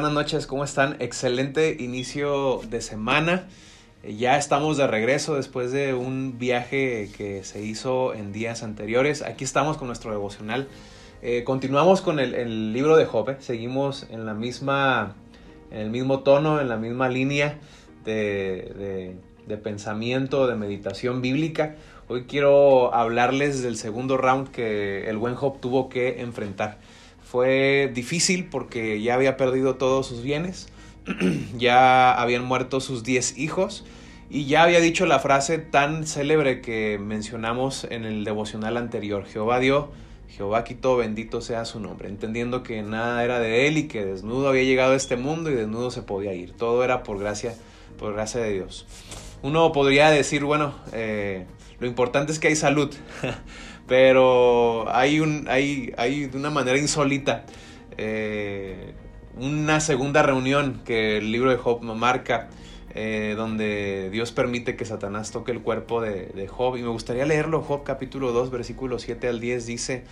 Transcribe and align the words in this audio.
Buenas 0.00 0.14
noches, 0.14 0.46
¿cómo 0.46 0.64
están? 0.64 0.96
Excelente 0.98 1.76
inicio 1.78 2.62
de 2.70 2.80
semana. 2.80 3.44
Eh, 4.02 4.16
Ya 4.16 4.38
estamos 4.38 4.78
de 4.78 4.86
regreso 4.86 5.34
después 5.34 5.72
de 5.72 5.92
un 5.92 6.38
viaje 6.38 7.10
que 7.14 7.44
se 7.44 7.62
hizo 7.62 8.14
en 8.14 8.32
días 8.32 8.62
anteriores. 8.62 9.20
Aquí 9.20 9.44
estamos 9.44 9.76
con 9.76 9.88
nuestro 9.88 10.10
devocional. 10.10 10.68
Eh, 11.20 11.44
continuamos 11.44 12.00
con 12.00 12.18
el, 12.18 12.72
libro 12.72 12.96
de 12.96 13.04
Job. 13.04 13.28
¿eh? 13.28 13.36
Seguimos 13.40 14.06
en 14.08 14.24
la 14.24 14.32
misma, 14.32 15.16
en 15.70 15.80
el 15.80 15.90
mismo 15.90 16.20
tono, 16.20 16.62
en 16.62 16.70
la 16.70 16.78
misma 16.78 17.10
línea 17.10 17.58
de 18.06 19.16
pensamiento, 19.62 20.46
de 20.46 20.56
meditación 20.56 21.20
bíblica. 21.20 21.76
Hoy 22.08 22.24
quiero 22.24 22.94
hablarles 22.94 23.62
del 23.62 23.76
segundo 23.76 24.16
round 24.16 24.50
que 24.50 25.10
el 25.10 25.18
buen 25.18 25.34
Job 25.34 25.60
tuvo 25.60 25.90
que 25.90 26.22
enfrentar. 26.22 26.78
Fue 27.30 27.88
difícil 27.94 28.46
porque 28.46 29.00
ya 29.00 29.14
había 29.14 29.36
perdido 29.36 29.76
todos 29.76 30.06
sus 30.08 30.20
bienes, 30.20 30.68
ya 31.56 32.12
habían 32.12 32.44
muerto 32.44 32.80
sus 32.80 33.04
10 33.04 33.38
hijos 33.38 33.84
y 34.28 34.46
ya 34.46 34.64
había 34.64 34.80
dicho 34.80 35.06
la 35.06 35.20
frase 35.20 35.58
tan 35.58 36.08
célebre 36.08 36.60
que 36.60 36.98
mencionamos 36.98 37.84
en 37.88 38.04
el 38.04 38.24
devocional 38.24 38.76
anterior. 38.76 39.26
Jehová 39.26 39.60
dio, 39.60 39.90
Jehová 40.28 40.64
quitó, 40.64 40.96
bendito 40.96 41.40
sea 41.40 41.64
su 41.66 41.78
nombre, 41.78 42.08
entendiendo 42.08 42.64
que 42.64 42.82
nada 42.82 43.22
era 43.22 43.38
de 43.38 43.68
él 43.68 43.78
y 43.78 43.86
que 43.86 44.04
desnudo 44.04 44.48
había 44.48 44.64
llegado 44.64 44.94
a 44.94 44.96
este 44.96 45.16
mundo 45.16 45.52
y 45.52 45.54
desnudo 45.54 45.92
se 45.92 46.02
podía 46.02 46.34
ir. 46.34 46.52
Todo 46.52 46.82
era 46.82 47.04
por 47.04 47.20
gracia, 47.20 47.54
por 47.96 48.12
gracia 48.12 48.40
de 48.40 48.54
Dios. 48.54 48.86
Uno 49.42 49.70
podría 49.70 50.10
decir, 50.10 50.42
bueno, 50.44 50.74
eh, 50.92 51.46
lo 51.78 51.86
importante 51.86 52.32
es 52.32 52.40
que 52.40 52.48
hay 52.48 52.56
salud, 52.56 52.92
pero 53.90 54.88
hay, 54.94 55.18
un, 55.18 55.48
hay, 55.48 55.92
hay 55.96 56.26
de 56.26 56.38
una 56.38 56.50
manera 56.50 56.78
insólita 56.78 57.44
eh, 57.98 58.94
una 59.36 59.80
segunda 59.80 60.22
reunión 60.22 60.80
que 60.84 61.18
el 61.18 61.32
libro 61.32 61.50
de 61.50 61.56
Job 61.56 61.82
marca, 61.82 62.50
eh, 62.94 63.34
donde 63.36 64.08
Dios 64.12 64.30
permite 64.30 64.76
que 64.76 64.84
Satanás 64.84 65.32
toque 65.32 65.50
el 65.50 65.60
cuerpo 65.60 66.00
de, 66.00 66.26
de 66.26 66.46
Job. 66.46 66.76
Y 66.76 66.82
me 66.82 66.88
gustaría 66.88 67.26
leerlo, 67.26 67.62
Job 67.62 67.82
capítulo 67.82 68.30
2, 68.30 68.52
versículo 68.52 69.00
7 69.00 69.26
al 69.26 69.40
10, 69.40 69.66
dice, 69.66 70.04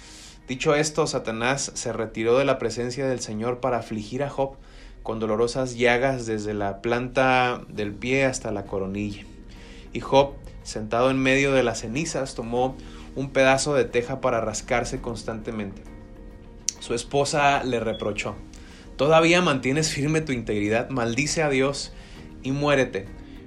dicho 0.49 0.75
esto, 0.75 1.07
Satanás 1.07 1.71
se 1.75 1.93
retiró 1.93 2.37
de 2.37 2.45
la 2.45 2.59
presencia 2.59 3.07
del 3.07 3.21
Señor 3.21 3.61
para 3.61 3.79
afligir 3.79 4.25
a 4.25 4.29
Job 4.29 4.57
con 5.05 5.21
dolorosas 5.21 5.77
llagas 5.77 6.27
desde 6.27 6.53
la 6.53 6.83
planta 6.83 7.63
del 7.69 7.95
pie 7.95 8.25
hasta 8.25 8.51
la 8.51 8.65
coronilla. 8.65 9.23
Y 9.93 10.01
Job, 10.01 10.33
sentado 10.65 11.13
en 11.13 11.19
medio 11.21 11.53
de 11.53 11.63
las 11.63 11.83
cenizas, 11.83 12.35
tomó 12.35 12.77
un 13.15 13.31
pedazo 13.31 13.75
de 13.75 13.85
teja 13.85 14.21
para 14.21 14.41
rascarse 14.41 15.01
constantemente. 15.01 15.83
Su 16.81 16.95
esposa 16.95 17.63
le 17.65 17.81
reprochó, 17.81 18.35
¿todavía 18.97 19.43
mantienes 19.43 19.91
firme 19.91 20.21
tu 20.21 20.33
integridad? 20.33 20.91
Maldice 20.91 21.43
a 21.43 21.51
Dios 21.51 21.93
y 22.43 22.53
muérete. 22.53 23.07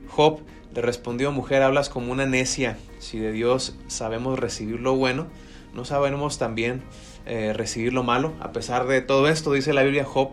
Job 0.09 0.41
le 0.73 0.81
respondió, 0.81 1.31
mujer, 1.31 1.61
hablas 1.63 1.89
como 1.89 2.11
una 2.11 2.25
necia. 2.25 2.77
Si 2.99 3.19
de 3.19 3.31
Dios 3.31 3.75
sabemos 3.87 4.39
recibir 4.39 4.79
lo 4.79 4.95
bueno, 4.95 5.27
no 5.73 5.85
sabemos 5.85 6.37
también 6.37 6.81
eh, 7.25 7.53
recibir 7.53 7.93
lo 7.93 8.03
malo. 8.03 8.33
A 8.39 8.51
pesar 8.51 8.87
de 8.87 9.01
todo 9.01 9.27
esto, 9.27 9.53
dice 9.53 9.73
la 9.73 9.83
Biblia, 9.83 10.05
Job 10.05 10.31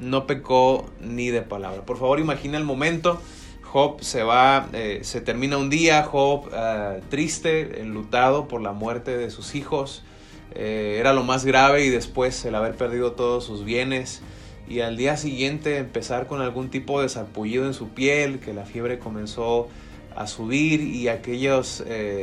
no 0.00 0.26
pecó 0.26 0.86
ni 1.00 1.30
de 1.30 1.42
palabra. 1.42 1.84
Por 1.84 1.98
favor, 1.98 2.20
imagina 2.20 2.58
el 2.58 2.64
momento. 2.64 3.20
Job 3.74 4.02
se 4.02 4.22
va, 4.22 4.68
eh, 4.72 5.00
se 5.02 5.20
termina 5.20 5.58
un 5.58 5.68
día, 5.68 6.04
Job 6.04 6.48
eh, 6.54 7.00
triste, 7.08 7.80
enlutado 7.80 8.46
por 8.46 8.62
la 8.62 8.70
muerte 8.70 9.16
de 9.16 9.30
sus 9.30 9.56
hijos. 9.56 10.04
Eh, 10.54 10.98
era 11.00 11.12
lo 11.12 11.24
más 11.24 11.44
grave 11.44 11.84
y 11.84 11.88
después 11.90 12.44
el 12.44 12.54
haber 12.54 12.76
perdido 12.76 13.14
todos 13.14 13.44
sus 13.44 13.64
bienes 13.64 14.22
y 14.68 14.78
al 14.78 14.96
día 14.96 15.16
siguiente 15.16 15.78
empezar 15.78 16.28
con 16.28 16.40
algún 16.40 16.70
tipo 16.70 17.02
de 17.02 17.08
sarpullido 17.08 17.66
en 17.66 17.74
su 17.74 17.88
piel, 17.88 18.38
que 18.38 18.54
la 18.54 18.64
fiebre 18.64 19.00
comenzó 19.00 19.66
a 20.14 20.28
subir 20.28 20.80
y 20.80 21.08
aquellos, 21.08 21.82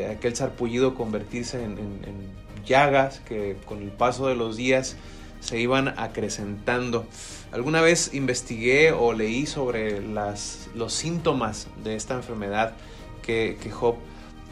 aquel 0.10 0.38
sarpullido 0.38 0.96
convertirse 0.96 1.62
en 1.66 2.32
llagas 2.66 3.20
que 3.28 3.58
con 3.66 3.82
el 3.82 3.90
paso 3.90 4.28
de 4.28 4.36
los 4.36 4.56
días 4.56 4.96
se 5.42 5.60
iban 5.60 5.90
acrecentando. 5.98 7.06
Alguna 7.52 7.82
vez 7.82 8.14
investigué 8.14 8.94
o 8.94 9.12
leí 9.12 9.46
sobre 9.46 10.02
las, 10.02 10.70
los 10.74 10.94
síntomas 10.94 11.68
de 11.84 11.96
esta 11.96 12.14
enfermedad 12.14 12.76
que, 13.22 13.58
que 13.62 13.70
Job 13.70 13.96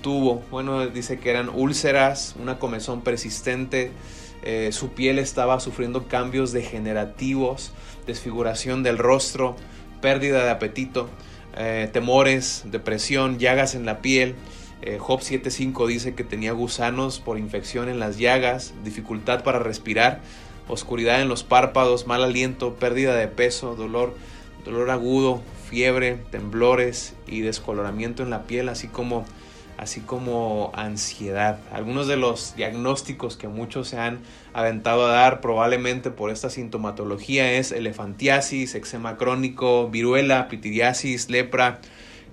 tuvo. 0.01 0.43
Bueno, 0.51 0.85
dice 0.87 1.19
que 1.19 1.29
eran 1.29 1.49
úlceras, 1.49 2.35
una 2.37 2.59
comezón 2.59 3.01
persistente, 3.01 3.91
eh, 4.41 4.69
su 4.71 4.89
piel 4.89 5.19
estaba 5.19 5.59
sufriendo 5.59 6.07
cambios 6.07 6.51
degenerativos, 6.51 7.71
desfiguración 8.07 8.83
del 8.83 8.97
rostro, 8.97 9.55
pérdida 10.01 10.43
de 10.43 10.51
apetito, 10.51 11.09
eh, 11.57 11.89
temores, 11.91 12.63
depresión, 12.65 13.37
llagas 13.37 13.75
en 13.75 13.85
la 13.85 14.01
piel. 14.01 14.35
Eh, 14.81 14.97
Job 14.97 15.19
7.5 15.19 15.87
dice 15.87 16.15
que 16.15 16.23
tenía 16.23 16.53
gusanos 16.53 17.19
por 17.19 17.37
infección 17.37 17.89
en 17.89 17.99
las 17.99 18.17
llagas, 18.17 18.73
dificultad 18.85 19.43
para 19.43 19.59
respirar, 19.59 20.21
oscuridad 20.69 21.21
en 21.21 21.27
los 21.27 21.43
párpados, 21.43 22.07
mal 22.07 22.23
aliento, 22.23 22.75
pérdida 22.75 23.15
de 23.15 23.27
peso, 23.27 23.75
dolor, 23.75 24.15
dolor 24.63 24.89
agudo, 24.89 25.41
fiebre, 25.69 26.17
temblores 26.31 27.15
y 27.27 27.41
descoloramiento 27.41 28.23
en 28.23 28.29
la 28.29 28.43
piel, 28.43 28.69
así 28.69 28.87
como 28.87 29.25
así 29.79 30.01
como 30.01 30.73
ansiedad. 30.75 31.57
Algunos 31.71 32.05
de 32.07 32.17
los 32.17 32.53
diagnósticos 32.57 33.37
que 33.37 33.47
muchos 33.47 33.87
se 33.87 33.97
han 33.97 34.19
aventado 34.51 35.07
a 35.07 35.13
dar 35.13 35.39
probablemente 35.39 36.11
por 36.11 36.31
esta 36.31 36.49
sintomatología 36.49 37.53
es 37.53 37.71
elefantiasis, 37.71 38.75
eczema 38.75 39.15
crónico, 39.15 39.89
viruela, 39.89 40.49
pitidiasis, 40.49 41.29
lepra, 41.29 41.79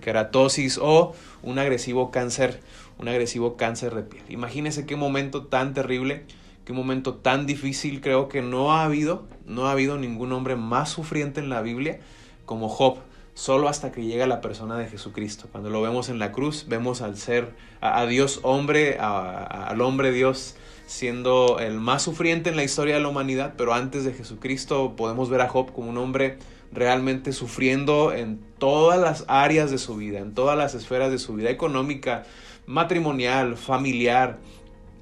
queratosis 0.01 0.77
o 0.83 1.15
un 1.43 1.61
agresivo 1.61 2.11
cáncer, 2.11 2.61
un 2.99 3.07
agresivo 3.07 3.57
cáncer 3.57 3.95
de 3.95 4.03
piel. 4.03 4.25
Imagínense 4.29 4.85
qué 4.85 4.97
momento 4.97 5.45
tan 5.45 5.73
terrible, 5.73 6.25
qué 6.67 6.75
momento 6.75 7.15
tan 7.15 7.47
difícil. 7.47 8.03
Creo 8.03 8.29
que 8.29 8.43
no 8.43 8.73
ha 8.73 8.85
habido, 8.85 9.27
no 9.47 9.67
ha 9.67 9.71
habido 9.71 9.97
ningún 9.97 10.33
hombre 10.33 10.57
más 10.57 10.91
sufriente 10.91 11.41
en 11.41 11.49
la 11.49 11.63
Biblia 11.63 12.01
como 12.45 12.69
Job 12.69 12.99
solo 13.35 13.69
hasta 13.69 13.93
que 13.93 14.03
llega 14.03 14.27
la 14.27 14.41
persona 14.41 14.77
de 14.77 14.87
Jesucristo. 14.87 15.47
Cuando 15.53 15.71
lo 15.71 15.81
vemos 15.83 16.09
en 16.09 16.19
la 16.19 16.33
cruz, 16.33 16.67
vemos 16.69 17.03
al 17.03 17.17
ser, 17.17 17.55
a, 17.81 18.05
Dios 18.07 18.41
hombre, 18.43 18.99
al 18.99 19.81
hombre 19.81 20.11
Dios 20.11 20.57
siendo 20.87 21.59
el 21.59 21.79
más 21.79 22.03
sufriente 22.03 22.49
en 22.49 22.57
la 22.57 22.65
historia 22.65 22.95
de 22.95 23.01
la 23.01 23.09
humanidad, 23.09 23.55
pero 23.59 23.75
antes 23.75 24.05
de 24.05 24.15
Jesucristo 24.15 24.95
podemos 24.97 25.29
ver 25.29 25.43
a 25.43 25.49
Job 25.49 25.73
como 25.73 25.91
un 25.91 25.99
hombre 25.99 26.39
realmente 26.73 27.33
sufriendo 27.33 28.13
en 28.13 28.41
todas 28.59 28.99
las 28.99 29.25
áreas 29.29 29.71
de 29.71 29.79
su 29.79 29.97
vida, 29.97 30.21
en 30.21 30.33
todas 30.33 30.57
las 30.57 30.75
esferas 30.75 31.11
de 31.11 31.19
su 31.19 31.35
vida 31.35 31.51
económica, 31.51 32.25
matrimonial, 32.67 33.57
familiar, 33.57 34.39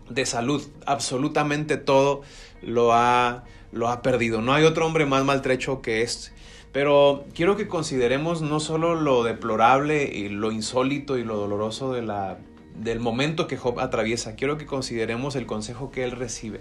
de 0.08 0.26
salud, 0.26 0.62
absolutamente 0.86 1.76
todo 1.76 2.22
lo 2.62 2.92
ha, 2.92 3.44
lo 3.72 3.88
ha 3.88 4.02
perdido. 4.02 4.40
No 4.40 4.52
hay 4.52 4.64
otro 4.64 4.86
hombre 4.86 5.06
más 5.06 5.24
maltrecho 5.24 5.82
que 5.82 6.02
este. 6.02 6.32
Pero 6.72 7.24
quiero 7.34 7.56
que 7.56 7.68
consideremos 7.68 8.42
no 8.42 8.58
solo 8.58 8.96
lo 8.96 9.22
deplorable 9.22 10.10
y 10.12 10.28
lo 10.28 10.50
insólito 10.50 11.16
y 11.18 11.24
lo 11.24 11.36
doloroso 11.36 11.92
de 11.92 12.02
la, 12.02 12.38
del 12.74 12.98
momento 12.98 13.46
que 13.46 13.56
Job 13.56 13.78
atraviesa, 13.78 14.34
quiero 14.34 14.58
que 14.58 14.66
consideremos 14.66 15.36
el 15.36 15.46
consejo 15.46 15.90
que 15.90 16.04
él 16.04 16.10
recibe. 16.10 16.60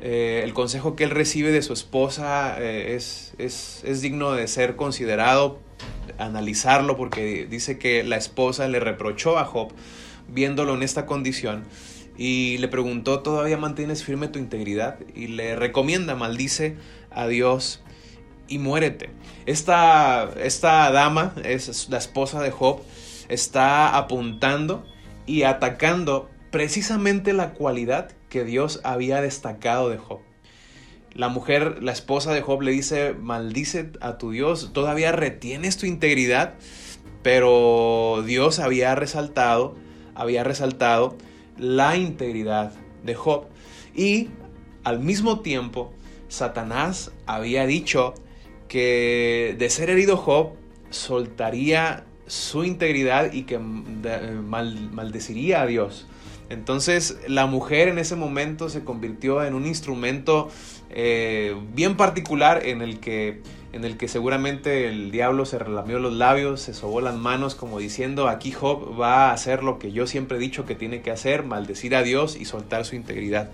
Eh, 0.00 0.42
el 0.44 0.54
consejo 0.54 0.96
que 0.96 1.04
él 1.04 1.10
recibe 1.10 1.50
de 1.50 1.62
su 1.62 1.72
esposa 1.72 2.60
eh, 2.60 2.94
es, 2.94 3.34
es, 3.38 3.82
es 3.84 4.00
digno 4.00 4.32
de 4.32 4.46
ser 4.48 4.76
considerado, 4.76 5.58
analizarlo, 6.18 6.96
porque 6.96 7.46
dice 7.46 7.78
que 7.78 8.04
la 8.04 8.16
esposa 8.16 8.68
le 8.68 8.80
reprochó 8.80 9.38
a 9.38 9.44
Job 9.44 9.72
viéndolo 10.28 10.74
en 10.74 10.82
esta 10.82 11.06
condición 11.06 11.64
y 12.16 12.58
le 12.58 12.68
preguntó, 12.68 13.20
¿todavía 13.20 13.56
mantienes 13.56 14.04
firme 14.04 14.28
tu 14.28 14.38
integridad? 14.38 14.98
Y 15.14 15.28
le 15.28 15.56
recomienda, 15.56 16.14
maldice 16.14 16.76
a 17.10 17.26
Dios 17.26 17.82
y 18.46 18.58
muérete. 18.58 19.10
Esta, 19.46 20.30
esta 20.40 20.90
dama, 20.90 21.34
es 21.44 21.88
la 21.88 21.98
esposa 21.98 22.40
de 22.42 22.50
Job, 22.50 22.80
está 23.28 23.96
apuntando 23.96 24.84
y 25.26 25.42
atacando 25.42 26.30
precisamente 26.50 27.32
la 27.32 27.52
cualidad 27.52 28.12
que 28.28 28.44
Dios 28.44 28.80
había 28.84 29.20
destacado 29.20 29.88
de 29.88 29.98
Job. 29.98 30.20
La 31.14 31.28
mujer, 31.28 31.82
la 31.82 31.92
esposa 31.92 32.32
de 32.32 32.42
Job 32.42 32.62
le 32.62 32.72
dice, 32.72 33.14
maldice 33.14 33.92
a 34.00 34.18
tu 34.18 34.32
Dios, 34.32 34.72
todavía 34.72 35.12
retienes 35.12 35.76
tu 35.76 35.86
integridad, 35.86 36.54
pero 37.22 38.22
Dios 38.26 38.58
había 38.58 38.94
resaltado, 38.94 39.76
había 40.14 40.44
resaltado 40.44 41.16
la 41.58 41.96
integridad 41.96 42.72
de 43.04 43.14
Job. 43.14 43.46
Y 43.94 44.28
al 44.82 45.00
mismo 45.00 45.40
tiempo, 45.40 45.92
Satanás 46.28 47.12
había 47.26 47.66
dicho 47.66 48.14
que 48.68 49.54
de 49.58 49.70
ser 49.70 49.90
herido 49.90 50.16
Job 50.16 50.52
soltaría 50.90 52.04
su 52.26 52.64
integridad 52.64 53.32
y 53.32 53.42
que 53.42 53.58
mal, 53.58 54.90
maldeciría 54.92 55.62
a 55.62 55.66
Dios. 55.66 56.06
Entonces 56.50 57.18
la 57.26 57.46
mujer 57.46 57.88
en 57.88 57.98
ese 57.98 58.16
momento 58.16 58.68
se 58.68 58.84
convirtió 58.84 59.44
en 59.44 59.54
un 59.54 59.66
instrumento 59.66 60.50
eh, 60.90 61.56
bien 61.74 61.96
particular 61.96 62.66
en 62.66 62.82
el 62.82 63.00
que 63.00 63.40
en 63.74 63.84
el 63.84 63.96
que 63.96 64.06
seguramente 64.06 64.88
el 64.88 65.10
diablo 65.10 65.44
se 65.44 65.58
relamió 65.58 65.98
los 65.98 66.12
labios, 66.12 66.60
se 66.60 66.74
sobó 66.74 67.00
las 67.00 67.16
manos 67.16 67.56
como 67.56 67.80
diciendo, 67.80 68.28
aquí 68.28 68.52
Job 68.52 68.98
va 69.00 69.30
a 69.30 69.32
hacer 69.32 69.64
lo 69.64 69.80
que 69.80 69.90
yo 69.90 70.06
siempre 70.06 70.36
he 70.36 70.40
dicho 70.40 70.64
que 70.64 70.76
tiene 70.76 71.02
que 71.02 71.10
hacer, 71.10 71.42
maldecir 71.42 71.96
a 71.96 72.04
Dios 72.04 72.36
y 72.36 72.44
soltar 72.44 72.84
su 72.84 72.94
integridad. 72.94 73.50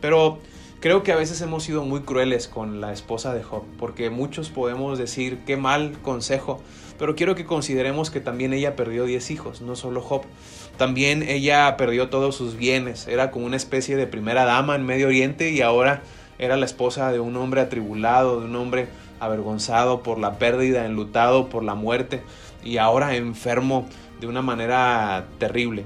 Pero 0.00 0.38
creo 0.78 1.02
que 1.02 1.10
a 1.10 1.16
veces 1.16 1.40
hemos 1.40 1.64
sido 1.64 1.84
muy 1.84 2.02
crueles 2.02 2.46
con 2.46 2.80
la 2.80 2.92
esposa 2.92 3.34
de 3.34 3.42
Job, 3.42 3.64
porque 3.78 4.10
muchos 4.10 4.48
podemos 4.48 4.96
decir 4.96 5.40
qué 5.44 5.56
mal 5.56 5.98
consejo, 6.02 6.62
pero 6.96 7.16
quiero 7.16 7.34
que 7.34 7.44
consideremos 7.44 8.12
que 8.12 8.20
también 8.20 8.52
ella 8.52 8.76
perdió 8.76 9.06
10 9.06 9.28
hijos, 9.32 9.60
no 9.60 9.74
solo 9.74 10.02
Job. 10.02 10.22
También 10.76 11.24
ella 11.24 11.76
perdió 11.76 12.10
todos 12.10 12.36
sus 12.36 12.56
bienes, 12.56 13.08
era 13.08 13.32
como 13.32 13.46
una 13.46 13.56
especie 13.56 13.96
de 13.96 14.06
primera 14.06 14.44
dama 14.44 14.76
en 14.76 14.86
Medio 14.86 15.08
Oriente 15.08 15.50
y 15.50 15.62
ahora 15.62 16.02
era 16.38 16.56
la 16.56 16.64
esposa 16.64 17.10
de 17.10 17.18
un 17.18 17.36
hombre 17.36 17.60
atribulado, 17.60 18.40
de 18.40 18.46
un 18.46 18.54
hombre 18.54 18.86
avergonzado 19.22 20.02
por 20.02 20.18
la 20.18 20.38
pérdida, 20.38 20.84
enlutado 20.84 21.48
por 21.48 21.62
la 21.62 21.74
muerte 21.74 22.22
y 22.64 22.78
ahora 22.78 23.14
enfermo 23.14 23.86
de 24.20 24.26
una 24.26 24.42
manera 24.42 25.26
terrible. 25.38 25.84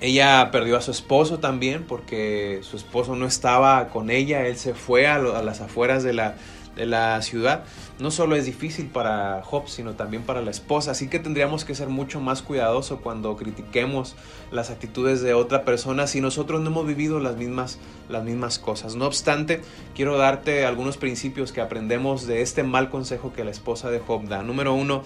Ella 0.00 0.50
perdió 0.50 0.76
a 0.76 0.82
su 0.82 0.90
esposo 0.90 1.38
también 1.38 1.84
porque 1.84 2.60
su 2.62 2.76
esposo 2.76 3.16
no 3.16 3.26
estaba 3.26 3.88
con 3.88 4.10
ella, 4.10 4.46
él 4.46 4.56
se 4.56 4.74
fue 4.74 5.06
a, 5.06 5.18
las 5.18 5.60
afueras 5.60 6.02
de 6.02 6.12
la, 6.12 6.34
de 6.76 6.86
la 6.86 7.20
ciudad, 7.22 7.64
no 7.98 8.10
solo 8.10 8.36
es 8.36 8.44
difícil 8.44 8.86
para 8.86 9.42
Job, 9.42 9.66
sino 9.66 9.94
también 9.94 10.22
para 10.22 10.42
la 10.42 10.50
esposa. 10.50 10.92
Así 10.92 11.08
que 11.08 11.18
tendríamos 11.18 11.64
que 11.64 11.74
ser 11.74 11.88
mucho 11.88 12.20
más 12.20 12.42
cuidadosos 12.42 13.00
cuando 13.00 13.34
critiquemos 13.36 14.14
las 14.52 14.70
actitudes 14.70 15.22
de 15.22 15.34
otra 15.34 15.64
persona 15.64 16.06
si 16.06 16.20
nosotros 16.20 16.60
no 16.60 16.70
hemos 16.70 16.86
vivido 16.86 17.18
las 17.18 17.36
mismas, 17.36 17.78
las 18.08 18.22
mismas 18.22 18.58
cosas. 18.58 18.94
No 18.94 19.06
obstante, 19.06 19.62
quiero 19.94 20.18
darte 20.18 20.66
algunos 20.66 20.98
principios 20.98 21.50
que 21.50 21.62
aprendemos 21.62 22.26
de 22.26 22.42
este 22.42 22.62
mal 22.62 22.90
consejo 22.90 23.32
que 23.32 23.44
la 23.44 23.50
esposa 23.50 23.90
de 23.90 23.98
Job 23.98 24.28
da. 24.28 24.42
Número 24.42 24.74
uno, 24.74 25.02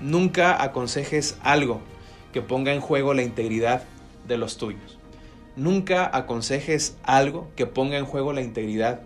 nunca 0.00 0.62
aconsejes 0.62 1.38
algo 1.42 1.80
que 2.32 2.42
ponga 2.42 2.72
en 2.74 2.80
juego 2.80 3.14
la 3.14 3.22
integridad 3.22 3.84
de 4.26 4.38
los 4.38 4.56
tuyos. 4.56 4.98
Nunca 5.54 6.10
aconsejes 6.12 6.96
algo 7.04 7.48
que 7.56 7.66
ponga 7.66 7.98
en 7.98 8.06
juego 8.06 8.32
la 8.32 8.40
integridad 8.40 9.02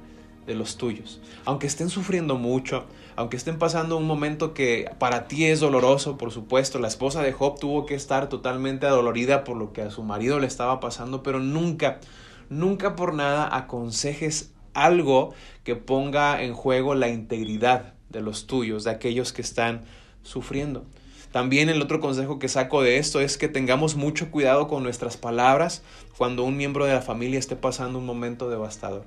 de 0.46 0.54
los 0.54 0.76
tuyos. 0.76 1.20
Aunque 1.44 1.66
estén 1.66 1.90
sufriendo 1.90 2.37
mucho, 2.37 2.87
aunque 3.16 3.37
estén 3.37 3.58
pasando 3.58 3.96
un 3.96 4.06
momento 4.06 4.54
que 4.54 4.90
para 4.98 5.28
ti 5.28 5.46
es 5.46 5.60
doloroso, 5.60 6.16
por 6.16 6.32
supuesto, 6.32 6.78
la 6.78 6.88
esposa 6.88 7.22
de 7.22 7.32
Job 7.32 7.58
tuvo 7.58 7.87
que 7.87 7.94
estar 7.94 8.28
totalmente 8.28 8.87
adolorida 8.87 9.44
por 9.44 9.56
lo 9.56 9.72
que 9.72 9.82
a 9.82 9.90
su 9.90 10.02
marido 10.02 10.38
le 10.38 10.46
estaba 10.46 10.81
pasando, 10.81 11.22
pero 11.22 11.40
nunca, 11.40 12.00
nunca 12.48 12.96
por 12.96 13.14
nada 13.14 13.54
aconsejes 13.54 14.52
algo 14.75 15.34
que 15.64 15.76
ponga 15.76 16.43
en 16.43 16.54
juego 16.54 16.94
la 16.94 17.08
integridad 17.08 17.94
de 18.10 18.20
los 18.20 18.46
tuyos, 18.46 18.84
de 18.84 18.90
aquellos 18.90 19.32
que 19.32 19.42
están 19.42 19.84
sufriendo. 20.22 20.84
También 21.32 21.69
el 21.69 21.82
otro 21.82 22.00
consejo 22.00 22.38
que 22.38 22.49
saco 22.49 22.82
de 22.82 22.99
esto 22.99 23.20
es 23.20 23.37
que 23.37 23.49
tengamos 23.49 23.96
mucho 23.96 24.31
cuidado 24.31 24.69
con 24.69 24.82
nuestras 24.82 25.16
palabras 25.16 25.82
cuando 26.16 26.44
un 26.44 26.56
miembro 26.56 26.87
de 26.87 26.94
la 26.94 27.02
familia 27.02 27.38
esté 27.38 27.56
pasando 27.56 27.99
un 27.99 28.06
momento 28.06 28.49
devastador. 28.49 29.04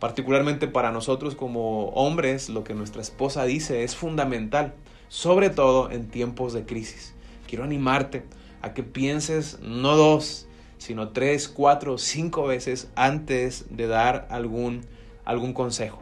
Particularmente 0.00 0.66
para 0.66 0.92
nosotros 0.92 1.34
como 1.36 1.90
hombres, 1.90 2.48
lo 2.48 2.64
que 2.64 2.74
nuestra 2.74 3.02
esposa 3.02 3.44
dice 3.44 3.84
es 3.84 3.94
fundamental, 3.94 4.72
sobre 5.08 5.50
todo 5.50 5.90
en 5.90 6.08
tiempos 6.08 6.54
de 6.54 6.64
crisis. 6.64 7.14
Quiero 7.46 7.64
animarte 7.64 8.24
a 8.62 8.72
que 8.72 8.82
pienses 8.82 9.58
no 9.60 9.96
dos, 9.96 10.46
sino 10.78 11.10
tres, 11.10 11.48
cuatro, 11.48 11.98
cinco 11.98 12.46
veces 12.46 12.88
antes 12.96 13.66
de 13.68 13.86
dar 13.86 14.26
algún, 14.30 14.86
algún 15.26 15.52
consejo. 15.52 16.00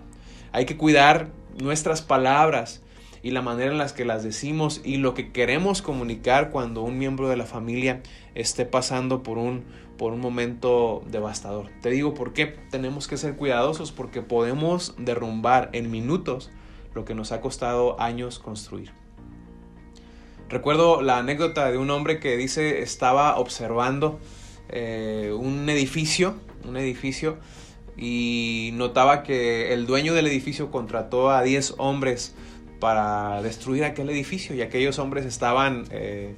Hay 0.53 0.65
que 0.65 0.77
cuidar 0.77 1.31
nuestras 1.61 2.01
palabras 2.01 2.83
y 3.23 3.31
la 3.31 3.43
manera 3.43 3.73
en 3.73 3.79
las 3.79 3.93
que 3.93 4.05
las 4.05 4.23
decimos 4.23 4.81
y 4.85 4.97
lo 4.97 5.15
que 5.15 5.33
queremos 5.33 5.83
comunicar 5.83 6.51
cuando 6.51 6.83
un 6.83 6.99
miembro 6.99 7.29
de 7.29 7.37
la 7.37 7.47
familia 7.47 8.03
esté 8.35 8.65
pasando 8.65 9.23
por 9.23 9.39
un, 9.39 9.65
por 9.97 10.13
un 10.13 10.21
momento 10.21 11.03
devastador. 11.11 11.67
Te 11.83 11.91
digo 11.91 12.15
por 12.15 12.33
qué 12.33 12.47
tenemos 12.71 13.09
que 13.09 13.17
ser 13.17 13.37
cuidadosos 13.37 13.93
porque 13.93 14.23
podemos 14.23 14.95
derrumbar 14.99 15.71
en 15.73 15.91
minutos 15.91 16.51
lo 16.95 17.05
que 17.05 17.15
nos 17.15 17.33
ha 17.33 17.41
costado 17.41 18.01
años 18.01 18.39
construir. 18.39 18.93
Recuerdo 20.49 21.03
la 21.03 21.19
anécdota 21.19 21.71
de 21.71 21.77
un 21.77 21.91
hombre 21.91 22.21
que 22.21 22.37
dice 22.37 22.81
estaba 22.81 23.37
observando 23.37 24.19
eh, 24.71 25.35
un 25.39 25.69
edificio, 25.69 26.37
un 26.65 26.77
edificio 26.77 27.37
y 27.99 28.71
notaba 28.75 29.25
que 29.25 29.75
el 29.75 29.87
dueño 29.87 30.15
del 30.15 30.27
edificio 30.27 30.71
contrató 30.71 31.31
a 31.31 31.43
10 31.43 31.75
hombres 31.79 32.35
para 32.81 33.43
destruir 33.43 33.85
aquel 33.85 34.11
edificio 34.11 34.55
y 34.55 34.63
aquellos 34.63 34.99
hombres 34.99 35.25
estaban 35.25 35.85
eh, 35.91 36.35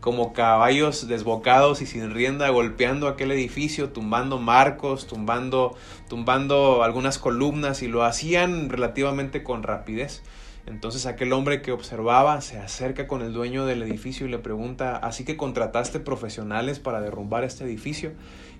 como 0.00 0.32
caballos 0.32 1.06
desbocados 1.06 1.80
y 1.80 1.86
sin 1.86 2.12
rienda 2.12 2.48
golpeando 2.48 3.06
aquel 3.06 3.30
edificio, 3.30 3.90
tumbando 3.90 4.38
marcos, 4.38 5.06
tumbando, 5.06 5.76
tumbando 6.08 6.82
algunas 6.82 7.18
columnas 7.18 7.82
y 7.82 7.88
lo 7.88 8.02
hacían 8.02 8.68
relativamente 8.68 9.44
con 9.44 9.62
rapidez. 9.62 10.22
Entonces 10.66 11.06
aquel 11.06 11.32
hombre 11.32 11.62
que 11.62 11.72
observaba 11.72 12.40
se 12.40 12.58
acerca 12.58 13.06
con 13.06 13.22
el 13.22 13.32
dueño 13.32 13.66
del 13.66 13.82
edificio 13.82 14.26
y 14.26 14.30
le 14.30 14.38
pregunta, 14.38 14.96
¿así 14.96 15.24
que 15.24 15.36
contrataste 15.36 15.98
profesionales 15.98 16.78
para 16.78 17.00
derrumbar 17.00 17.44
este 17.44 17.64
edificio? 17.64 18.12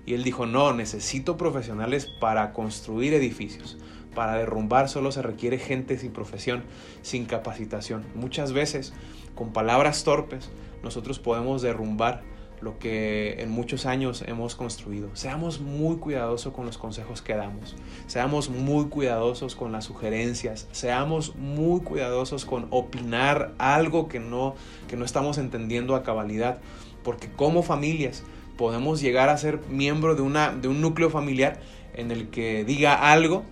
Y 0.05 0.13
él 0.13 0.23
dijo, 0.23 0.45
no, 0.45 0.73
necesito 0.73 1.37
profesionales 1.37 2.05
para 2.05 2.51
construir 2.51 3.13
edificios. 3.13 3.77
Para 4.15 4.35
derrumbar 4.35 4.89
solo 4.89 5.11
se 5.11 5.21
requiere 5.21 5.57
gente 5.57 5.97
sin 5.97 6.11
profesión, 6.11 6.63
sin 7.01 7.25
capacitación. 7.25 8.05
Muchas 8.15 8.53
veces, 8.53 8.93
con 9.35 9.53
palabras 9.53 10.03
torpes, 10.03 10.49
nosotros 10.83 11.19
podemos 11.19 11.61
derrumbar 11.61 12.21
lo 12.63 12.79
que 12.79 13.41
en 13.41 13.49
muchos 13.49 13.85
años 13.85 14.23
hemos 14.25 14.55
construido. 14.55 15.09
Seamos 15.15 15.59
muy 15.59 15.97
cuidadosos 15.97 16.53
con 16.53 16.65
los 16.65 16.77
consejos 16.77 17.21
que 17.21 17.35
damos. 17.35 17.75
Seamos 18.07 18.49
muy 18.49 18.85
cuidadosos 18.85 19.55
con 19.55 19.73
las 19.73 19.83
sugerencias. 19.83 20.67
Seamos 20.71 21.35
muy 21.35 21.81
cuidadosos 21.81 22.45
con 22.45 22.67
opinar 22.69 23.53
algo 23.57 24.07
que 24.07 24.19
no, 24.19 24.55
que 24.87 24.95
no 24.95 25.03
estamos 25.03 25.37
entendiendo 25.37 25.95
a 25.95 26.03
cabalidad. 26.03 26.59
Porque 27.03 27.29
como 27.29 27.63
familias 27.63 28.23
podemos 28.57 29.01
llegar 29.01 29.27
a 29.27 29.37
ser 29.37 29.59
miembro 29.69 30.15
de, 30.15 30.21
una, 30.21 30.53
de 30.53 30.69
un 30.69 30.79
núcleo 30.79 31.09
familiar 31.09 31.59
en 31.93 32.11
el 32.11 32.29
que 32.29 32.63
diga 32.63 33.11
algo 33.11 33.43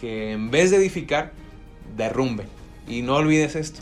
que 0.00 0.32
en 0.32 0.50
vez 0.50 0.70
de 0.70 0.78
edificar, 0.78 1.32
derrumbe. 1.96 2.44
Y 2.86 3.02
no 3.02 3.16
olvides 3.16 3.56
esto, 3.56 3.80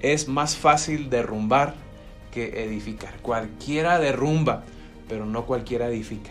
es 0.00 0.28
más 0.28 0.56
fácil 0.56 1.10
derrumbar 1.10 1.74
que 2.32 2.64
edificar. 2.64 3.14
Cualquiera 3.20 3.98
derrumba, 3.98 4.64
pero 5.08 5.26
no 5.26 5.44
cualquiera 5.44 5.88
edifica. 5.88 6.30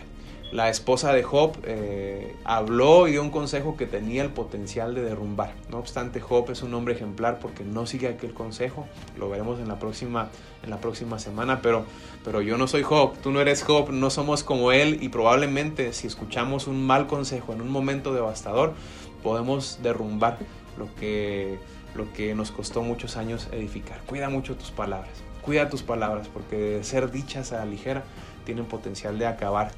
La 0.50 0.70
esposa 0.70 1.12
de 1.12 1.22
Job 1.22 1.58
eh, 1.64 2.34
habló 2.44 3.06
y 3.06 3.10
dio 3.10 3.22
un 3.22 3.28
consejo 3.28 3.76
que 3.76 3.84
tenía 3.84 4.22
el 4.22 4.30
potencial 4.30 4.94
de 4.94 5.02
derrumbar. 5.02 5.52
No 5.70 5.76
obstante, 5.78 6.20
Job 6.20 6.50
es 6.50 6.62
un 6.62 6.72
hombre 6.72 6.94
ejemplar 6.94 7.38
porque 7.38 7.64
no 7.64 7.84
sigue 7.84 8.08
aquel 8.08 8.32
consejo. 8.32 8.86
Lo 9.18 9.28
veremos 9.28 9.60
en 9.60 9.68
la 9.68 9.78
próxima, 9.78 10.30
en 10.62 10.70
la 10.70 10.78
próxima 10.78 11.18
semana. 11.18 11.60
Pero, 11.60 11.84
pero 12.24 12.40
yo 12.40 12.56
no 12.56 12.66
soy 12.66 12.82
Job, 12.82 13.18
tú 13.22 13.30
no 13.30 13.42
eres 13.42 13.62
Job, 13.62 13.90
no 13.90 14.08
somos 14.08 14.42
como 14.42 14.72
él. 14.72 14.98
Y 15.02 15.10
probablemente 15.10 15.92
si 15.92 16.06
escuchamos 16.06 16.66
un 16.66 16.82
mal 16.86 17.06
consejo 17.06 17.52
en 17.52 17.60
un 17.60 17.68
momento 17.68 18.14
devastador, 18.14 18.72
podemos 19.22 19.78
derrumbar 19.82 20.38
lo 20.76 20.94
que, 20.94 21.58
lo 21.94 22.12
que 22.12 22.34
nos 22.34 22.50
costó 22.50 22.82
muchos 22.82 23.16
años 23.16 23.48
edificar. 23.52 24.00
Cuida 24.06 24.28
mucho 24.28 24.56
tus 24.56 24.70
palabras, 24.70 25.12
cuida 25.42 25.68
tus 25.68 25.82
palabras, 25.82 26.28
porque 26.28 26.56
de 26.56 26.84
ser 26.84 27.10
dichas 27.10 27.52
a 27.52 27.58
la 27.58 27.66
ligera 27.66 28.04
tienen 28.44 28.66
potencial 28.66 29.18
de 29.18 29.26
acabar 29.26 29.72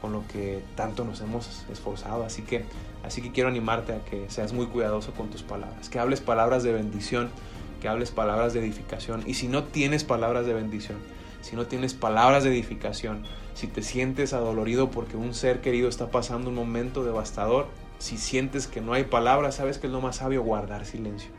con 0.00 0.12
lo 0.12 0.26
que 0.28 0.62
tanto 0.74 1.04
nos 1.04 1.20
hemos 1.20 1.64
esforzado. 1.70 2.24
Así 2.24 2.42
que, 2.42 2.64
así 3.04 3.22
que 3.22 3.32
quiero 3.32 3.48
animarte 3.48 3.94
a 3.94 4.04
que 4.04 4.28
seas 4.28 4.52
muy 4.52 4.66
cuidadoso 4.66 5.12
con 5.12 5.30
tus 5.30 5.42
palabras, 5.42 5.88
que 5.88 5.98
hables 5.98 6.20
palabras 6.20 6.62
de 6.62 6.72
bendición, 6.72 7.30
que 7.80 7.88
hables 7.88 8.10
palabras 8.10 8.52
de 8.52 8.60
edificación. 8.60 9.22
Y 9.26 9.34
si 9.34 9.48
no 9.48 9.64
tienes 9.64 10.04
palabras 10.04 10.46
de 10.46 10.54
bendición, 10.54 10.98
si 11.42 11.56
no 11.56 11.66
tienes 11.66 11.94
palabras 11.94 12.44
de 12.44 12.50
edificación, 12.50 13.24
si 13.54 13.66
te 13.68 13.82
sientes 13.82 14.32
adolorido 14.32 14.90
porque 14.90 15.16
un 15.16 15.34
ser 15.34 15.60
querido 15.60 15.88
está 15.88 16.10
pasando 16.10 16.50
un 16.50 16.56
momento 16.56 17.04
devastador, 17.04 17.68
si 17.98 18.18
sientes 18.18 18.66
que 18.66 18.80
no 18.80 18.92
hay 18.92 19.04
palabras, 19.04 19.56
sabes 19.56 19.78
que 19.78 19.86
es 19.86 19.92
lo 19.92 20.00
más 20.00 20.16
sabio 20.16 20.42
guardar 20.42 20.84
silencio. 20.84 21.30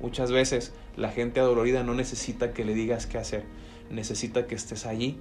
Muchas 0.00 0.30
veces 0.30 0.72
la 0.96 1.10
gente 1.10 1.40
adolorida 1.40 1.82
no 1.82 1.94
necesita 1.94 2.52
que 2.52 2.64
le 2.64 2.74
digas 2.74 3.06
qué 3.06 3.18
hacer, 3.18 3.44
necesita 3.90 4.46
que 4.46 4.54
estés 4.54 4.86
allí 4.86 5.18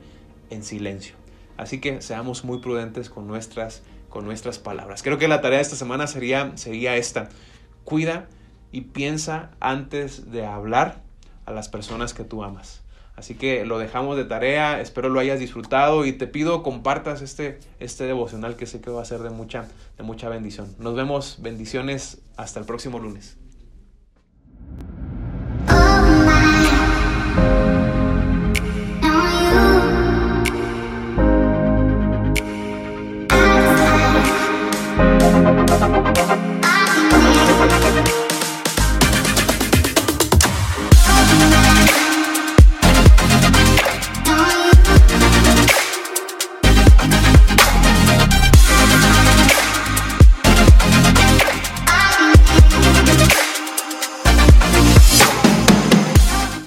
en 0.50 0.64
silencio. 0.64 1.16
Así 1.58 1.80
que 1.80 2.02
seamos 2.02 2.44
muy 2.44 2.60
prudentes 2.60 3.10
con 3.10 3.28
nuestras, 3.28 3.84
con 4.10 4.26
nuestras 4.26 4.58
palabras. 4.58 5.04
Creo 5.04 5.18
que 5.18 5.28
la 5.28 5.42
tarea 5.42 5.58
de 5.58 5.64
esta 5.64 5.76
semana 5.76 6.08
sería, 6.08 6.52
sería 6.56 6.96
esta. 6.96 7.30
Cuida 7.84 8.28
y 8.72 8.82
piensa 8.82 9.52
antes 9.60 10.32
de 10.32 10.46
hablar 10.46 11.04
a 11.46 11.52
las 11.52 11.70
personas 11.70 12.14
que 12.14 12.24
tú 12.24 12.44
amas. 12.44 12.81
Así 13.16 13.36
que 13.36 13.66
lo 13.66 13.78
dejamos 13.78 14.18
de 14.18 14.26
tarea, 14.26 14.82
espero 14.82 15.10
lo 15.10 15.20
hayas 15.20 15.40
disfrutado 15.40 16.06
y 16.06 16.14
te 16.14 16.28
pido 16.28 16.64
compartas 16.64 17.22
este, 17.22 17.60
este 17.80 18.06
devocional 18.06 18.56
que 18.56 18.66
sé 18.66 18.82
que 18.82 18.90
va 18.90 19.02
a 19.02 19.06
ser 19.06 19.20
de 19.20 19.30
mucha, 19.30 19.68
de 19.98 20.04
mucha 20.04 20.30
bendición. 20.30 20.74
Nos 20.80 20.96
vemos, 20.96 21.38
bendiciones, 21.42 22.22
hasta 22.38 22.60
el 22.60 22.66
próximo 22.66 23.00
lunes. 23.00 23.41